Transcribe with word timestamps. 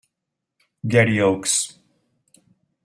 Gary 0.83 1.21
Oakes 1.21 1.77